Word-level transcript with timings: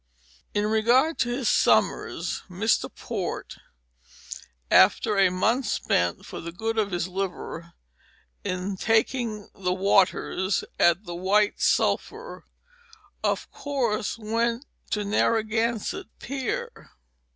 In 0.55 0.65
regard 0.65 1.19
to 1.19 1.29
his 1.29 1.47
summers, 1.47 2.41
Mr. 2.49 2.89
Port 2.91 3.57
after 4.71 5.15
a 5.15 5.29
month 5.29 5.67
spent 5.67 6.25
for 6.25 6.41
the 6.41 6.51
good 6.51 6.79
of 6.79 6.89
his 6.89 7.07
liver 7.07 7.73
in 8.43 8.77
taking 8.77 9.51
the 9.53 9.73
waters 9.75 10.63
at 10.79 11.03
the 11.03 11.13
White 11.13 11.61
Sulphur 11.61 12.45
of 13.23 13.51
course 13.51 14.17
went 14.17 14.65
to 14.89 15.05
Narragan 15.05 15.77
sett 15.79 16.07
Pier. 16.17 16.89